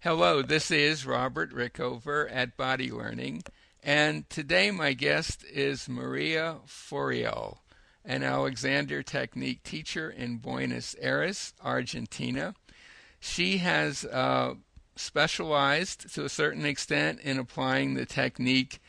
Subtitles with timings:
[0.00, 3.42] Hello, this is Robert Rickover at Body Learning,
[3.82, 7.58] and today my guest is Maria Forial,
[8.04, 12.54] an Alexander Technique teacher in Buenos Aires, Argentina.
[13.18, 14.54] She has uh,
[14.96, 18.80] specialized to a certain extent in applying the technique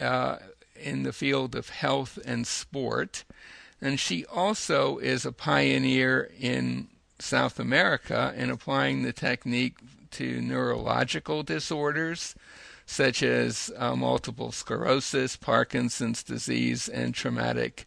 [0.00, 0.36] uh,
[0.76, 3.24] in the field of health and sport.
[3.82, 6.88] And she also is a pioneer in
[7.18, 9.74] South America in applying the technique
[10.12, 12.34] to neurological disorders
[12.86, 17.86] such as uh, multiple sclerosis, Parkinson's disease, and traumatic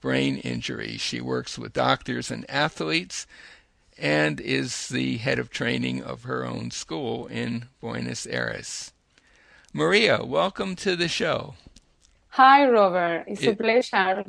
[0.00, 0.96] brain injury.
[0.96, 3.26] She works with doctors and athletes
[3.96, 8.92] and is the head of training of her own school in Buenos Aires.
[9.72, 11.54] Maria, welcome to the show.
[12.30, 13.24] Hi, Robert.
[13.28, 14.24] It's it, a pleasure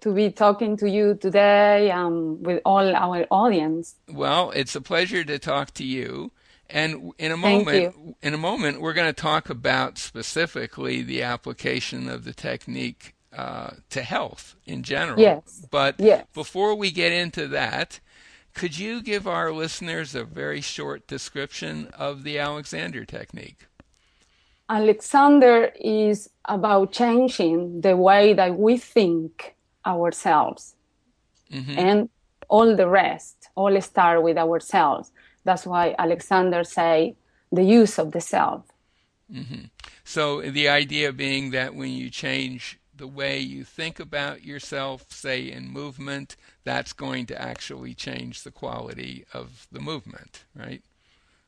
[0.00, 3.94] to be talking to you today um, with all our audience.
[4.08, 6.30] Well, it's a pleasure to talk to you.
[6.70, 12.08] And in a moment, in a moment, we're going to talk about specifically the application
[12.08, 15.20] of the technique uh, to health in general.
[15.20, 15.66] Yes.
[15.70, 16.26] But yes.
[16.32, 18.00] before we get into that,
[18.54, 23.66] could you give our listeners a very short description of the Alexander technique?
[24.68, 29.54] Alexander is about changing the way that we think
[29.84, 30.74] ourselves.
[31.52, 31.78] Mm-hmm.
[31.78, 32.08] And
[32.48, 35.10] all the rest, all start with ourselves.
[35.44, 37.16] That's why Alexander say
[37.52, 38.62] the use of the self.
[39.32, 39.66] Mm-hmm.
[40.04, 45.50] So the idea being that when you change the way you think about yourself, say
[45.50, 50.82] in movement, that's going to actually change the quality of the movement, right?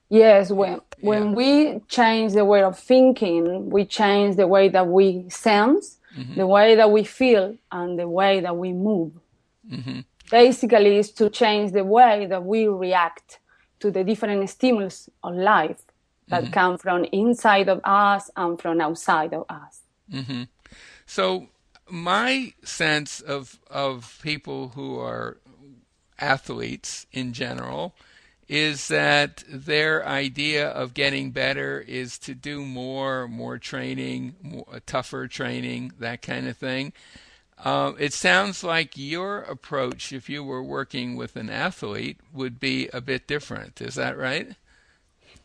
[0.08, 5.28] Yes, when when we change the way of thinking, we change the way that we
[5.28, 6.34] sense, mm-hmm.
[6.34, 9.12] the way that we feel, and the way that we move.
[9.70, 10.00] Mm-hmm.
[10.30, 13.40] Basically, is to change the way that we react
[13.80, 15.82] to the different stimulus of life
[16.28, 16.52] that mm-hmm.
[16.52, 19.82] come from inside of us and from outside of us.
[20.12, 20.44] Mm-hmm.
[21.06, 21.48] So,
[21.88, 25.38] my sense of of people who are
[26.18, 27.94] athletes in general
[28.48, 35.26] is that their idea of getting better is to do more, more training, more, tougher
[35.26, 36.92] training, that kind of thing.
[37.64, 42.88] Um, it sounds like your approach, if you were working with an athlete, would be
[42.92, 43.80] a bit different.
[43.80, 44.48] Is that right?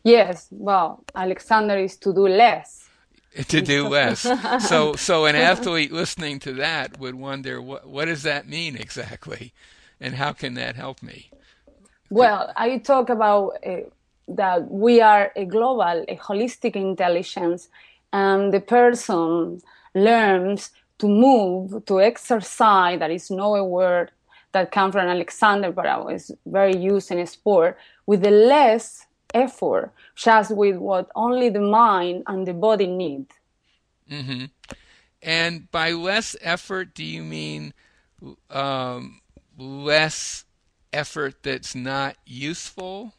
[0.03, 0.47] Yes.
[0.51, 2.89] Well, Alexander is to do less.
[3.47, 4.27] To do less.
[4.67, 9.53] so, so an athlete listening to that would wonder what what does that mean exactly,
[10.01, 11.31] and how can that help me?
[12.09, 13.87] Well, I talk about uh,
[14.27, 17.69] that we are a global, a holistic intelligence,
[18.11, 19.61] and the person
[19.95, 20.71] learns
[21.01, 22.99] to move, to exercise.
[22.99, 24.11] That is no a word
[24.51, 29.91] that comes from Alexander, but I was very used in sport with the less effort,
[30.15, 33.25] just with what only the mind and the body need.
[34.09, 34.45] Mm-hmm.
[35.23, 37.73] And by less effort, do you mean
[38.49, 39.21] um,
[39.57, 40.45] less
[40.93, 43.13] effort that's not useful?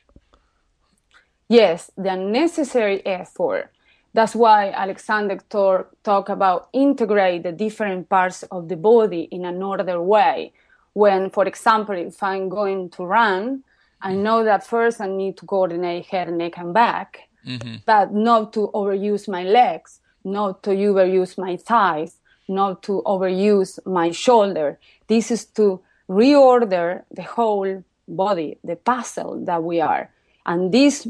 [1.49, 3.71] Yes, the unnecessary effort.
[4.15, 10.01] That's why Alexander talk, talk about integrate the different parts of the body in another
[10.03, 10.53] way.
[10.93, 13.65] When, for example, if I'm going to run,
[14.03, 17.77] I know that first I need to coordinate head, neck, and back, mm-hmm.
[17.87, 22.19] but not to overuse my legs, not to overuse my thighs,
[22.49, 24.79] not to overuse my shoulder.
[25.07, 30.11] This is to reorder the whole body, the puzzle that we are.
[30.45, 31.07] And this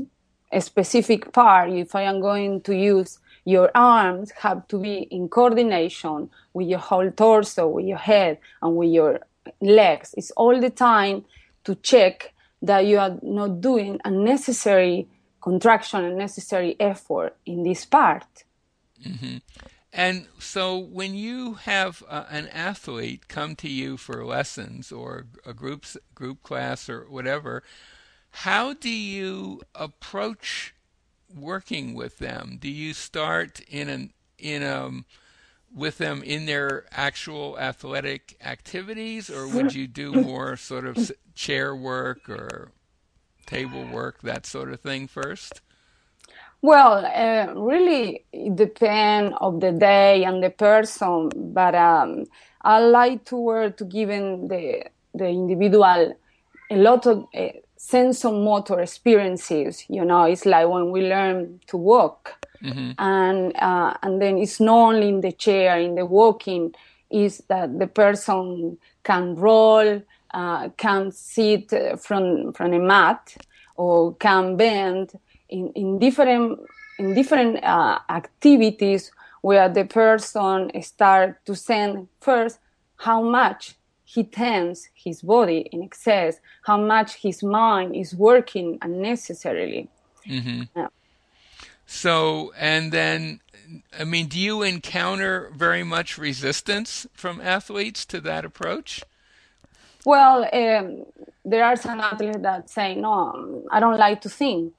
[0.61, 6.31] specific part, if I am going to use your arms, have to be in coordination
[6.53, 9.21] with your whole torso, with your head, and with your
[9.61, 10.15] legs.
[10.17, 11.25] It's all the time
[11.65, 15.09] to check that you are not doing unnecessary
[15.41, 18.45] contraction, unnecessary effort in this part.
[19.05, 19.39] Mm-hmm.
[19.93, 25.53] And so when you have uh, an athlete come to you for lessons or a
[25.53, 27.63] group group class or whatever,
[28.33, 30.75] how do you approach
[31.35, 32.59] working with them?
[32.61, 35.05] Do you start in an in um
[35.75, 41.75] with them in their actual athletic activities or would you do more sort of chair
[41.75, 42.73] work or
[43.47, 45.61] table work that sort of thing first?
[46.61, 52.25] Well, uh, really, it depends of the day and the person, but um,
[52.63, 54.85] I like to work to giving the
[55.15, 56.15] the individual
[56.71, 57.49] a lot of uh,
[57.83, 59.85] sense of motor experiences.
[59.89, 62.93] You know, it's like when we learn to walk, mm-hmm.
[62.99, 66.75] and uh, and then it's not only in the chair, in the walking,
[67.11, 70.01] is that the person can roll,
[70.33, 73.37] uh, can sit from from a mat,
[73.77, 75.19] or can bend
[75.49, 76.61] in, in different
[76.99, 82.61] in different uh, activities where the person start to send first
[82.97, 83.75] how much
[84.13, 89.89] he tends his body in excess, how much his mind is working unnecessarily.
[90.29, 90.63] Mm-hmm.
[90.77, 90.89] Yeah.
[91.87, 93.41] So, and then,
[93.99, 99.03] I mean, do you encounter very much resistance from athletes to that approach?
[100.05, 101.07] Well, um,
[101.45, 104.73] there are some athletes that say, no, I don't like to think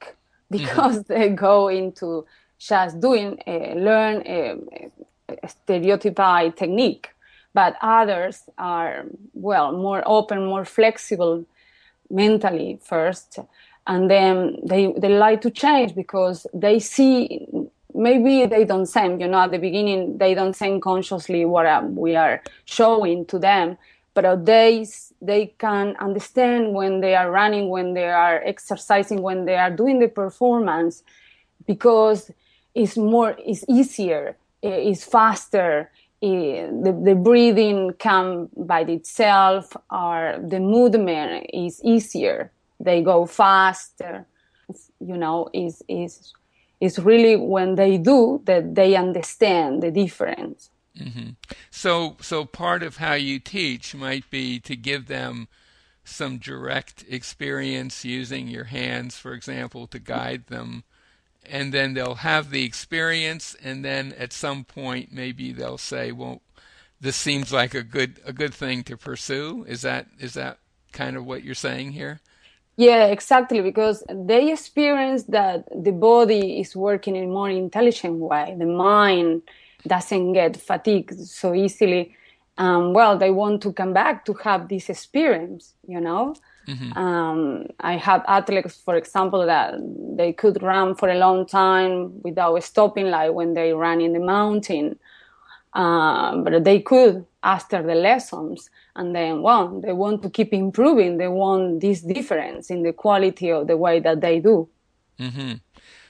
[0.52, 0.58] mm-hmm.
[0.58, 1.12] because mm-hmm.
[1.12, 2.24] they go into
[2.58, 4.56] just doing, uh, learn a,
[5.42, 7.13] a stereotyped technique.
[7.54, 11.46] But others are, well, more open, more flexible
[12.10, 13.38] mentally first.
[13.86, 17.46] And then they, they like to change because they see
[17.94, 21.94] maybe they don't send, you know, at the beginning, they don't send consciously what um,
[21.94, 23.78] we are showing to them,
[24.14, 24.86] but they
[25.22, 30.00] they can understand when they are running, when they are exercising, when they are doing
[30.00, 31.02] the performance,
[31.66, 32.30] because
[32.74, 35.90] it's more, it's easier, it's faster.
[36.30, 42.50] The, the breathing come by itself or the movement is easier.
[42.80, 44.26] They go faster.
[45.00, 46.32] You know is is
[46.80, 50.70] is really when they do that they understand the difference.
[50.98, 51.30] Mm-hmm.
[51.70, 55.48] So, so part of how you teach might be to give them
[56.04, 60.84] some direct experience using your hands, for example, to guide them,
[61.50, 66.42] and then they'll have the experience, and then at some point maybe they'll say, "Well,
[67.00, 70.58] this seems like a good a good thing to pursue." Is that is that
[70.92, 72.20] kind of what you're saying here?
[72.76, 78.56] Yeah, exactly, because they experience that the body is working in a more intelligent way,
[78.58, 79.42] the mind
[79.86, 82.16] doesn't get fatigued so easily.
[82.58, 86.34] Um, well, they want to come back to have this experience, you know.
[86.66, 86.96] Mm-hmm.
[86.96, 89.74] Um, I have athletes, for example, that
[90.16, 94.20] they could run for a long time without stopping, like when they run in the
[94.20, 94.98] mountain.
[95.74, 101.18] Uh, but they could after the lessons, and then, well, they want to keep improving.
[101.18, 104.68] They want this difference in the quality of the way that they do.
[105.18, 105.54] Mm-hmm.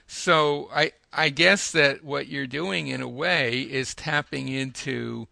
[0.06, 5.28] So I I guess that what you're doing in a way is tapping into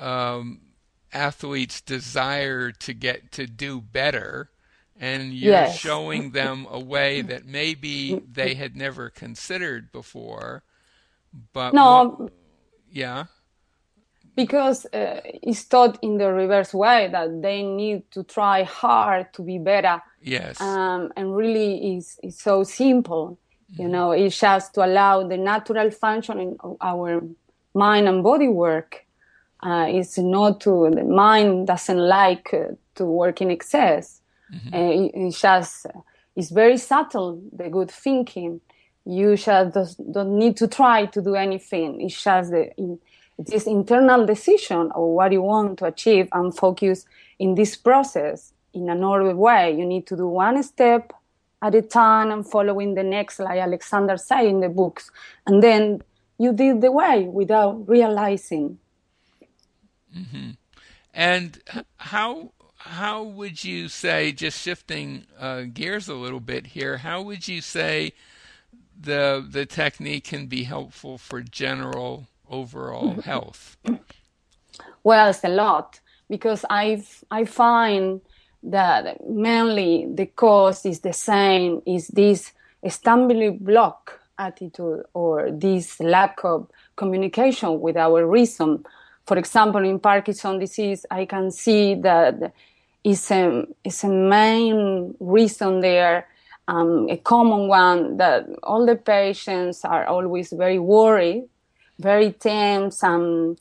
[0.00, 0.60] um,
[1.12, 4.50] athletes' desire to get to do better,
[4.98, 5.78] and you're yes.
[5.78, 10.62] showing them a way that maybe they had never considered before.
[11.52, 12.32] But no, what,
[12.90, 13.24] yeah,
[14.34, 19.42] because uh, it's taught in the reverse way that they need to try hard to
[19.42, 20.02] be better.
[20.22, 23.38] Yes, um, and really is is so simple
[23.76, 27.22] you know, it's just to allow the natural functioning of our
[27.74, 29.04] mind and body work.
[29.60, 34.20] Uh, it's not to, the mind doesn't like uh, to work in excess.
[34.54, 34.74] Mm-hmm.
[34.74, 35.86] Uh, it, it's just,
[36.36, 38.60] it's very subtle, the good thinking.
[39.04, 42.00] You just don't, don't need to try to do anything.
[42.00, 42.98] It's just the, in,
[43.38, 47.06] this internal decision of what you want to achieve and focus
[47.38, 49.76] in this process in an ordered way.
[49.76, 51.12] You need to do one step
[51.62, 55.10] at a time and following the next, like Alexander say in the books.
[55.46, 56.02] And then
[56.38, 58.78] you did the way without realizing.
[60.16, 60.50] Mm-hmm.
[61.14, 61.60] And
[61.96, 67.48] how how would you say, just shifting uh, gears a little bit here, how would
[67.48, 68.12] you say
[68.98, 73.76] the the technique can be helpful for general overall health?
[75.02, 78.20] Well, it's a lot because I I find
[78.62, 82.52] that mainly the cause is the same is this
[82.88, 88.84] stumbling block attitude or this lack of communication with our reason.
[89.28, 92.54] For example, in Parkinson disease, I can see that
[93.04, 96.26] is a, is a main reason there,
[96.66, 101.44] um, a common one that all the patients are always very worried,
[101.98, 103.58] very tense, and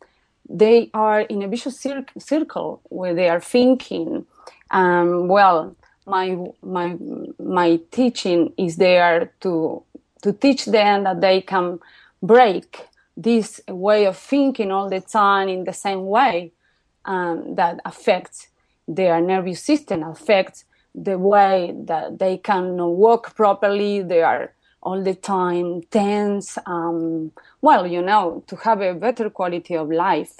[0.49, 4.25] they are in a vicious cir- circle where they are thinking,
[4.71, 6.95] um, well, my my
[7.39, 9.83] my teaching is there to
[10.21, 11.81] to teach them that they can
[12.23, 16.53] break this way of thinking all the time in the same way
[17.05, 18.47] um, that affects
[18.87, 20.63] their nervous system, affects
[20.95, 24.01] the way that they can walk properly.
[24.01, 26.57] They are all the time tense.
[26.65, 27.31] Um,
[27.61, 30.37] well, you know, to have a better quality of life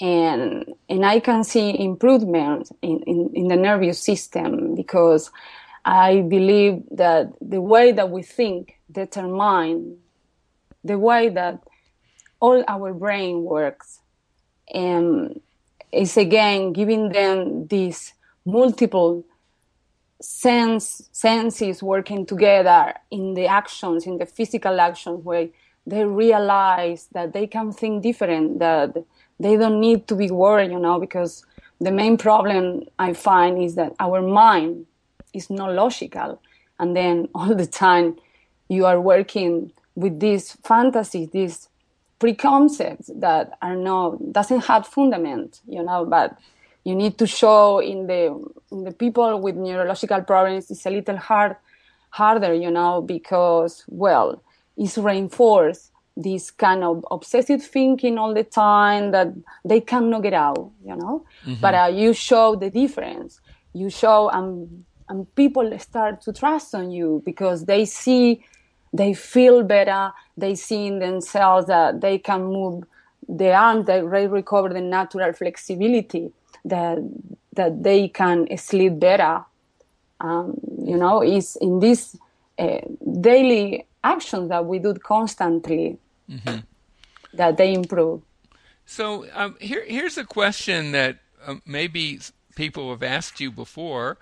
[0.00, 5.30] and and I can see improvement in, in, in, the nervous system because
[5.84, 9.98] I believe that the way that we think determine
[10.82, 11.62] the way that
[12.44, 14.00] all our brain works
[14.72, 15.40] and
[15.90, 18.12] is again giving them these
[18.44, 19.24] multiple
[20.20, 25.48] sense senses working together in the actions, in the physical actions, where
[25.86, 28.94] they realize that they can think different, that
[29.40, 31.46] they don't need to be worried, you know, because
[31.80, 34.86] the main problem I find is that our mind
[35.32, 36.40] is not logical.
[36.78, 38.16] And then all the time
[38.68, 41.68] you are working with these fantasies, these
[42.24, 46.38] preconcepts that are not doesn't have fundament, you know, but
[46.84, 48.22] you need to show in the
[48.72, 51.56] in the people with neurological problems it's a little hard
[52.10, 54.42] harder, you know, because well,
[54.76, 59.28] it's reinforced this kind of obsessive thinking all the time that
[59.64, 61.24] they cannot get out, you know.
[61.44, 61.60] Mm-hmm.
[61.60, 63.40] But uh, you show the difference.
[63.72, 68.44] You show, um, and people start to trust on you because they see,
[68.92, 70.12] they feel better.
[70.36, 72.84] They see in themselves that they can move
[73.28, 76.32] the arms, that they recover the natural flexibility,
[76.64, 76.98] that
[77.54, 79.44] that they can sleep better.
[80.20, 82.16] Um, you know, is in this
[82.58, 82.80] uh,
[83.20, 85.98] daily actions that we do constantly
[86.30, 86.58] mm-hmm.
[87.34, 88.22] that they improve.
[88.86, 92.20] So um, here, here's a question that um, maybe
[92.54, 94.18] people have asked you before,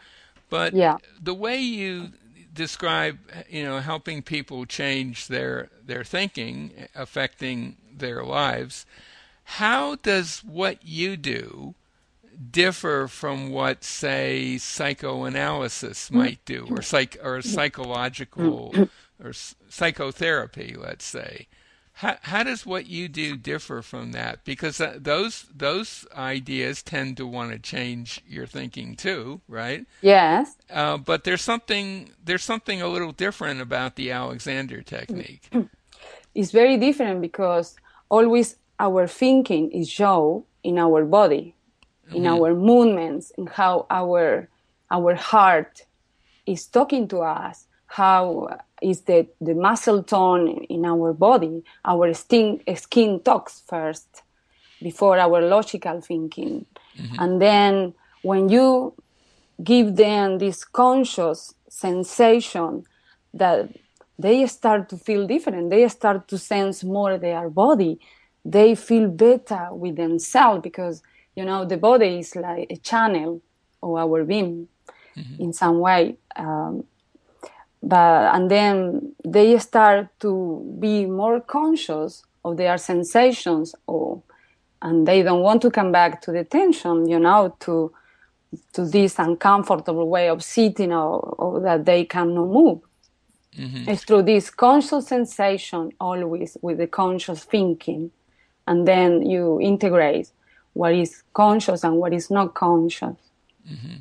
[0.48, 0.96] but yeah.
[1.20, 2.12] the way you
[2.52, 3.18] describe,
[3.48, 8.86] you know, helping people change their their thinking, affecting their lives,
[9.44, 11.74] how does what you do
[12.50, 16.18] differ from what, say, psychoanalysis mm-hmm.
[16.18, 18.74] might do, or psych or psychological
[19.22, 19.32] or
[19.68, 21.46] psychotherapy, let's say?
[21.94, 24.44] How, how does what you do differ from that?
[24.44, 29.86] Because uh, those those ideas tend to want to change your thinking too, right?
[30.00, 30.56] Yes.
[30.70, 35.50] Uh, but there's something there's something a little different about the Alexander technique.
[36.34, 37.76] It's very different because
[38.08, 41.54] always our thinking is shown in our body,
[42.10, 42.42] in mm-hmm.
[42.42, 44.48] our movements, in how our
[44.90, 45.84] our heart
[46.46, 48.48] is talking to us, how
[48.80, 51.62] is the, the muscle tone in our body.
[51.84, 54.22] Our skin, skin talks first
[54.82, 56.66] before our logical thinking.
[56.98, 57.16] Mm-hmm.
[57.18, 58.94] And then when you
[59.62, 62.84] give them this conscious sensation
[63.34, 63.68] that
[64.18, 68.00] they start to feel different, they start to sense more their body,
[68.44, 71.02] they feel better with themselves because,
[71.36, 73.42] you know, the body is like a channel
[73.82, 74.66] of our being
[75.16, 75.42] mm-hmm.
[75.42, 76.16] in some way.
[76.36, 76.84] Um,
[77.82, 84.22] but and then they start to be more conscious of their sensations or
[84.82, 87.92] and they don't want to come back to the tension you know to
[88.72, 92.80] to this uncomfortable way of sitting or, or that they cannot move
[93.56, 93.88] mm-hmm.
[93.88, 98.10] it's through this conscious sensation always with the conscious thinking
[98.66, 100.30] and then you integrate
[100.74, 103.16] what is conscious and what is not conscious
[103.68, 103.96] mm-hmm.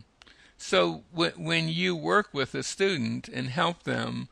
[0.61, 4.29] So w- when you work with a student and help them,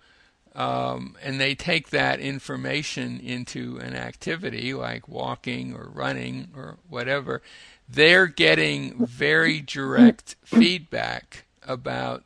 [0.54, 7.42] um, and they take that information into an activity like walking or running or whatever,
[7.88, 12.24] they're getting very direct feedback about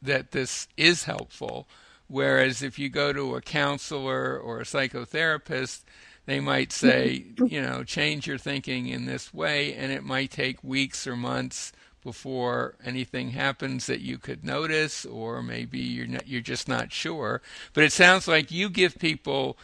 [0.00, 1.66] that this is helpful.
[2.06, 5.82] Whereas if you go to a counselor or a psychotherapist,
[6.26, 10.62] they might say, you know, change your thinking in this way, and it might take
[10.62, 11.72] weeks or months
[12.04, 17.42] before anything happens that you could notice, or maybe you're not, you're just not sure.
[17.72, 19.58] But it sounds like you give people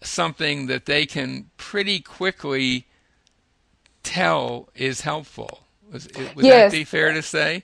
[0.00, 2.86] something that they can pretty quickly
[4.02, 5.64] tell is helpful.
[5.92, 6.70] Was, would yes.
[6.70, 7.62] that be fair to say?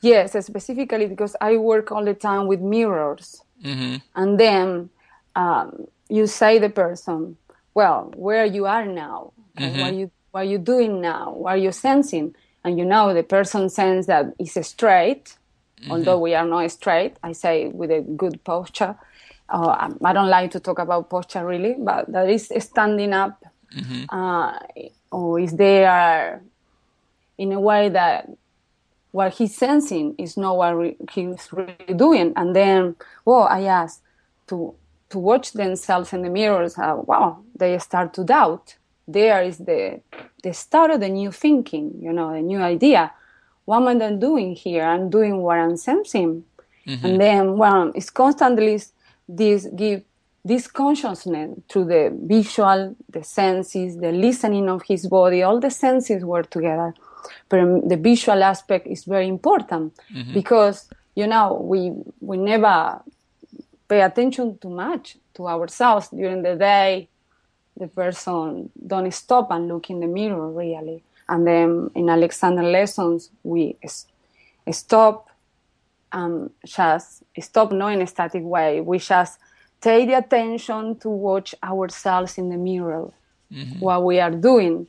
[0.00, 3.96] Yes, specifically because I work all the time with mirrors, mm-hmm.
[4.14, 4.90] and then
[5.34, 7.36] um, you say the person,
[7.74, 9.32] "Well, where you are now?
[9.56, 9.80] Mm-hmm.
[9.80, 11.32] What are you what are you doing now?
[11.32, 15.36] What are you sensing?" And you know the person sense that is straight,
[15.80, 15.92] mm-hmm.
[15.92, 17.16] although we are not straight.
[17.22, 18.96] I say with a good posture.
[19.48, 23.42] Uh, I don't like to talk about posture really, but that is standing up,
[23.74, 24.04] mm-hmm.
[24.14, 24.58] uh,
[25.10, 26.42] or is there
[27.38, 28.28] in a way that
[29.12, 32.32] what he's sensing is not what re- he's really doing.
[32.36, 34.02] And then, well, I ask
[34.48, 34.74] to
[35.10, 36.76] to watch themselves in the mirrors.
[36.78, 38.76] Uh, wow, they start to doubt
[39.08, 40.00] there is the
[40.42, 43.10] the start of the new thinking, you know, a new idea.
[43.64, 44.84] What am I doing here?
[44.84, 46.44] I'm doing what I'm sensing.
[46.86, 47.06] Mm-hmm.
[47.06, 48.80] And then, well, it's constantly
[49.28, 50.02] this give
[50.44, 56.24] this consciousness through the visual, the senses, the listening of his body, all the senses
[56.24, 56.94] work together.
[57.48, 60.32] But the visual aspect is very important mm-hmm.
[60.32, 63.02] because, you know, we, we never
[63.88, 67.08] pay attention too much to ourselves during the day
[67.78, 71.02] the person don't stop and look in the mirror really.
[71.28, 73.76] And then in Alexander lessons, we
[74.70, 75.28] stop
[76.12, 78.80] and just stop knowing a static way.
[78.80, 79.38] We just
[79.80, 83.12] take the attention to watch ourselves in the mirror,
[83.52, 83.78] mm-hmm.
[83.78, 84.86] what we are doing.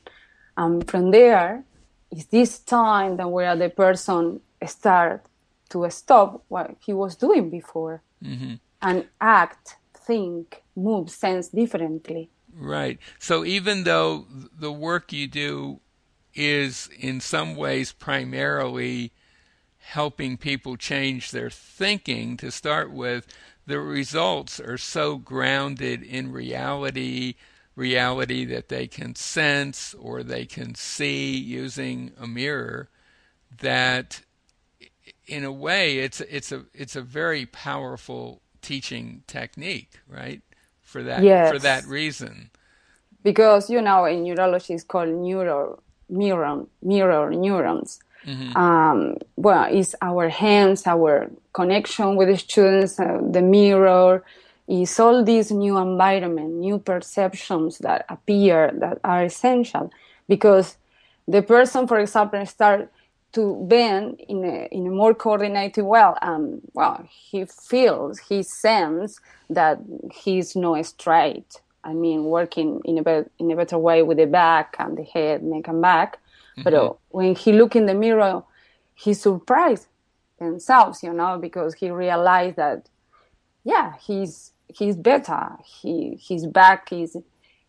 [0.55, 1.63] And from there,
[2.11, 5.25] is this time that where the person start
[5.69, 8.55] to stop what he was doing before mm-hmm.
[8.81, 12.29] and act, think, move, sense differently.
[12.53, 12.99] Right.
[13.19, 15.79] So even though the work you do
[16.33, 19.11] is in some ways primarily
[19.77, 23.27] helping people change their thinking to start with,
[23.65, 27.35] the results are so grounded in reality,
[27.75, 32.89] reality that they can sense or they can see using a mirror,
[33.61, 34.21] that
[35.27, 40.41] in a way it's it's a it's a very powerful teaching technique, right?
[40.89, 41.51] For that yes.
[41.51, 42.49] for that reason.
[43.21, 47.99] Because you know in neurology it's called neuro mirror mirror neurons.
[48.25, 48.57] Mm-hmm.
[48.57, 54.25] Um, well, it's our hands, our connection with the students, uh, the mirror,
[54.67, 59.91] is all these new environment, new perceptions that appear that are essential
[60.27, 60.77] because
[61.27, 62.91] the person, for example, start
[63.33, 66.01] to bend in a, in a more coordinated way.
[66.21, 69.19] Um, well, he feels, he senses
[69.49, 69.79] that
[70.11, 71.61] he's not straight.
[71.83, 75.03] I mean, working in a, be- in a better way with the back and the
[75.03, 76.17] head, neck and back.
[76.17, 76.63] Mm-hmm.
[76.63, 78.43] But uh, when he look in the mirror,
[78.95, 79.87] he surprised
[80.39, 82.89] himself, you know, because he realized that,
[83.63, 85.51] yeah, he's he's better.
[85.63, 87.15] He his back is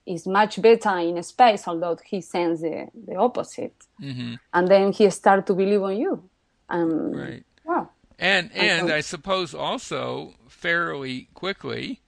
[0.07, 3.75] is much better in space, although he sends the, the opposite.
[4.01, 4.35] Mm-hmm.
[4.53, 6.23] And then he starts to believe on you.
[6.69, 7.45] Um, right.
[7.65, 7.91] Wow.
[8.19, 12.01] And and I suppose also fairly quickly,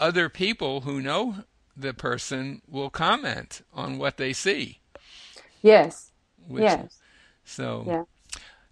[0.00, 1.36] other people who know
[1.76, 4.80] the person will comment on what they see.
[5.62, 6.10] Yes.
[6.46, 6.98] Which, yes.
[7.44, 7.84] So.
[7.86, 8.04] Yeah.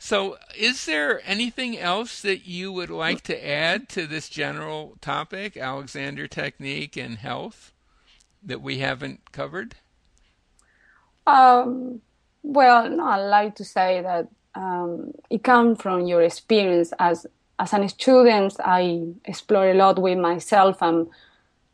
[0.00, 5.56] So, is there anything else that you would like to add to this general topic,
[5.56, 7.72] Alexander technique and health,
[8.42, 9.74] that we haven't covered?
[11.26, 12.00] Um,
[12.42, 17.26] well, I like to say that um, it comes from your experience as
[17.58, 18.56] as an student.
[18.64, 21.08] I explore a lot with myself, and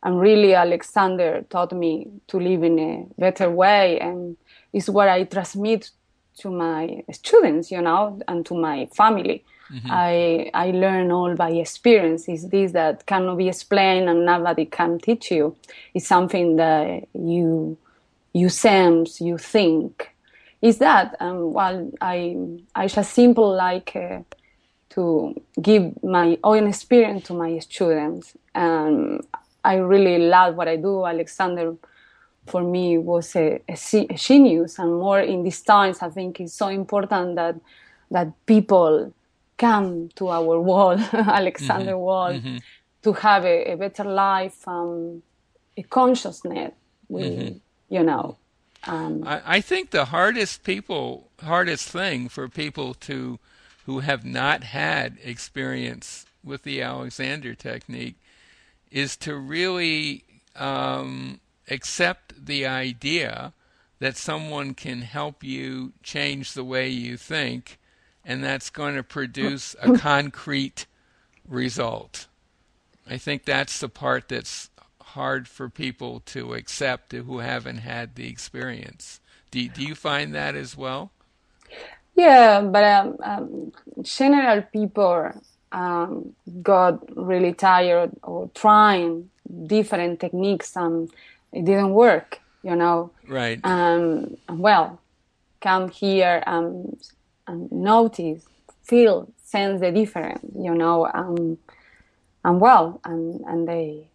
[0.02, 4.36] and really Alexander taught me to live in a better way, and
[4.72, 5.90] is what I transmit
[6.38, 9.44] to my students, you know, and to my family.
[9.72, 9.88] Mm-hmm.
[9.90, 12.28] I I learn all by experience.
[12.28, 15.56] It's this that cannot be explained and nobody can teach you.
[15.94, 17.78] It's something that you
[18.32, 20.10] you sense, you think.
[20.60, 21.90] Is that um, well?
[22.00, 22.36] I
[22.74, 24.20] I just simple like uh,
[24.90, 29.26] to give my own experience to my students, and
[29.64, 31.06] I really love what I do.
[31.06, 31.74] Alexander
[32.46, 33.76] for me was a, a,
[34.10, 37.56] a, genius and more in these times i think it's so important that
[38.10, 39.12] that people
[39.56, 42.00] come to our wall alexander mm-hmm.
[42.00, 42.56] wall mm-hmm.
[43.02, 45.22] to have a, a, better life um,
[45.76, 46.72] a consciousness
[47.08, 47.56] we, mm-hmm.
[47.88, 48.36] you know
[48.86, 53.38] um, I, I think the hardest people hardest thing for people to
[53.86, 58.16] who have not had experience with the alexander technique
[58.90, 60.24] is to really
[60.56, 63.52] um, accept the idea
[63.98, 67.78] that someone can help you change the way you think,
[68.24, 70.86] and that's going to produce a concrete
[71.48, 72.26] result.
[73.08, 78.28] I think that's the part that's hard for people to accept who haven't had the
[78.28, 79.20] experience.
[79.50, 81.12] Do, do you find that as well?
[82.16, 83.72] Yeah, but um, um,
[84.02, 85.32] general people
[85.72, 89.30] um, got really tired or trying
[89.66, 91.10] different techniques and
[91.54, 93.10] it didn't work, you know.
[93.28, 93.60] Right.
[93.64, 95.00] Um, well,
[95.60, 97.00] come here and,
[97.46, 98.44] and notice,
[98.82, 101.08] feel, sense the difference, you know.
[101.12, 101.58] Um,
[102.44, 104.08] and well, and, and they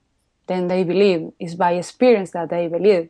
[0.50, 1.32] then they believe.
[1.40, 3.10] It's by experience that they believe.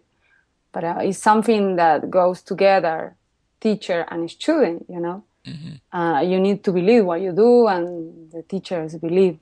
[0.71, 3.15] But uh, it's something that goes together,
[3.59, 5.23] teacher and student, you know.
[5.47, 5.97] Mm-hmm.
[5.97, 9.39] Uh, you need to believe what you do, and the teachers believe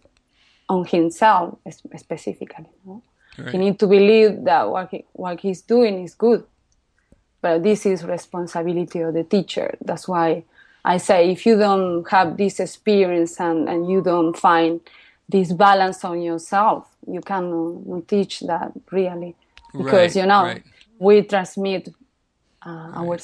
[0.69, 1.57] on himself
[1.97, 2.69] specifically.
[2.85, 3.01] You know?
[3.37, 3.51] Right.
[3.51, 6.43] He needs to believe that what, he, what he's doing is good.
[7.41, 9.75] But this is responsibility of the teacher.
[9.81, 10.43] That's why
[10.83, 14.81] I say if you don't have this experience and, and you don't find
[15.29, 19.35] this balance on yourself, you cannot teach that really.
[19.71, 20.63] Because, right, you know, right.
[20.97, 21.89] we transmit
[22.65, 23.17] uh, our,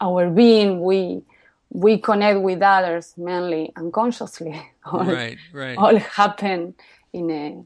[0.00, 1.22] our being, we,
[1.70, 4.60] we connect with others mainly unconsciously.
[4.84, 5.76] all, right, right.
[5.76, 6.74] All happen
[7.12, 7.64] in a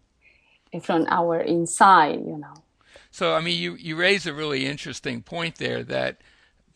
[0.83, 2.63] from our inside, you know.
[3.11, 6.21] So I mean, you you raise a really interesting point there that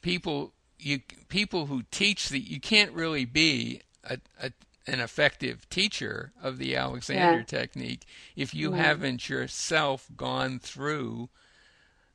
[0.02, 4.52] people you people who teach that you can't really be a, a
[4.86, 7.44] an effective teacher of the Alexander Yeah.
[7.44, 8.04] technique
[8.36, 8.78] if you Mm.
[8.78, 11.30] haven't yourself gone through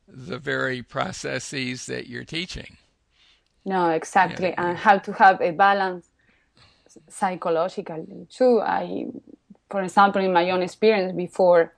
[0.07, 2.77] the very processes that you're teaching.
[3.65, 4.53] No, exactly.
[4.57, 4.57] Yeah.
[4.57, 6.09] And how to have a balance
[7.09, 8.61] psychologically too.
[8.61, 9.07] I,
[9.69, 11.73] for example, in my own experience before,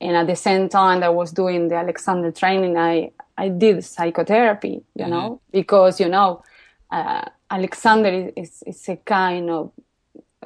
[0.00, 3.84] and at the same time that I was doing the Alexander training, I, I did
[3.84, 6.42] psychotherapy, you know, because, you know,
[6.90, 9.72] uh, Alexander is, is, is a kind of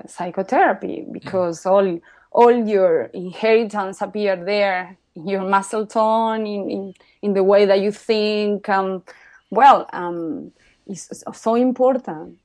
[0.07, 2.01] psychotherapy because all
[2.31, 7.81] all your inheritance appear there in your muscle tone in, in, in the way that
[7.81, 9.03] you think um,
[9.51, 10.51] well um,
[10.87, 12.39] it's so important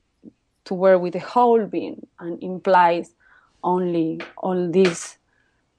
[0.64, 3.12] to work with the whole being and implies
[3.62, 5.18] only all this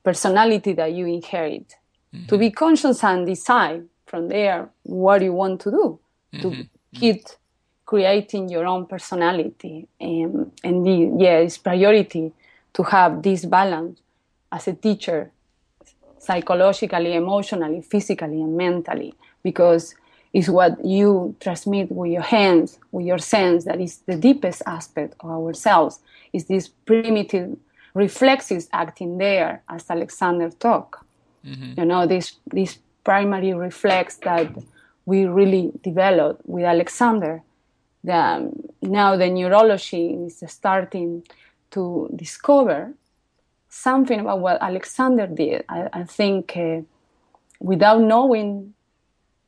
[0.03, 1.75] personality that you inherit.
[2.11, 2.39] To mm-hmm.
[2.39, 5.99] be conscious and decide from there what you want to do.
[6.41, 6.61] To mm-hmm.
[6.99, 7.25] keep
[7.85, 9.87] creating your own personality.
[9.99, 12.33] And, and the, yeah it's priority
[12.73, 13.99] to have this balance
[14.51, 15.31] as a teacher
[16.17, 19.13] psychologically emotionally physically and mentally.
[19.43, 19.95] Because
[20.33, 25.15] it's what you transmit with your hands with your sense that is the deepest aspect
[25.21, 25.99] of ourselves.
[26.33, 27.57] Is this primitive
[27.93, 31.03] reflexes acting there as alexander talked
[31.77, 34.47] you know this this primary reflex that
[35.05, 37.41] we really developed with alexander
[38.03, 41.23] the, um, now the neurology is starting
[41.71, 42.93] to discover
[43.69, 45.63] something about what Alexander did.
[45.69, 46.81] I, I think uh,
[47.59, 48.73] without knowing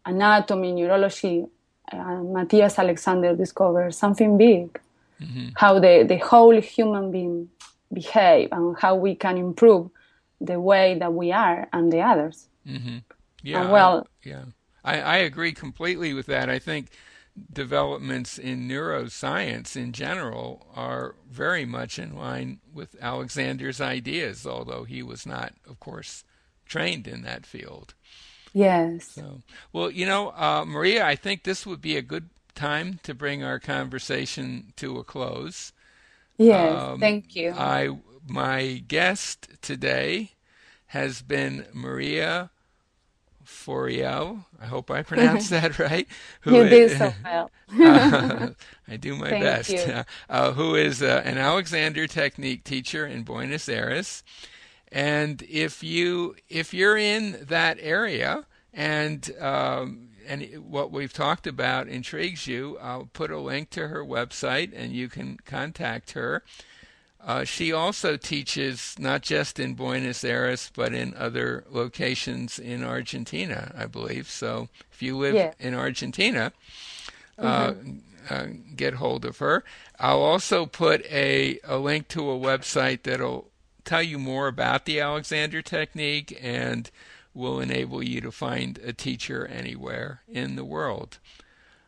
[0.06, 1.46] anatomy, neurology,
[1.92, 4.80] uh, Matthias Alexander discovered something big.
[5.56, 7.50] How the, the whole human being
[7.94, 9.90] behave and how we can improve
[10.40, 12.48] the way that we are and the others.
[13.44, 13.64] Yeah.
[13.64, 14.44] Uh, well- I, yeah.
[14.84, 16.50] I, I agree completely with that.
[16.50, 16.90] I think
[17.54, 25.04] developments in neuroscience in general are very much in line with Alexander's ideas, although he
[25.04, 26.24] was not, of course,
[26.66, 27.94] trained in that field.
[28.54, 29.12] Yes.
[29.16, 33.14] So, well, you know, uh, Maria, I think this would be a good time to
[33.14, 35.72] bring our conversation to a close.
[36.44, 36.84] Yes.
[36.84, 37.54] Um, Thank you.
[37.56, 40.32] I my guest today
[40.88, 42.52] has been Maria
[43.46, 44.46] Foriel.
[44.60, 46.08] I hope I pronounced that right.
[46.42, 47.52] who you i- did so well.
[48.88, 49.70] I do my Thank best.
[49.70, 50.04] you.
[50.30, 54.24] Uh, who is uh, an Alexander Technique teacher in Buenos Aires,
[54.92, 61.88] and if you if you're in that area and um, and what we've talked about
[61.88, 66.44] intrigues you, I'll put a link to her website and you can contact her.
[67.24, 73.72] Uh, she also teaches not just in Buenos Aires, but in other locations in Argentina,
[73.78, 74.28] I believe.
[74.30, 75.54] So if you live Yeah.
[75.60, 76.52] in Argentina,
[77.38, 77.74] uh,
[78.30, 79.64] uh, get hold of her.
[80.00, 83.50] I'll also put a, a link to a website that'll
[83.84, 86.90] tell you more about the Alexander technique and
[87.34, 91.20] will enable you to find a teacher anywhere in the world.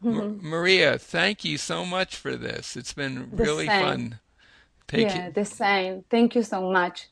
[0.03, 0.47] M- mm-hmm.
[0.47, 2.75] Maria, thank you so much for this.
[2.75, 3.82] It's been The really same.
[3.82, 4.19] fun.
[4.88, 6.03] Take yeah, the same.
[6.10, 7.08] Thank you so much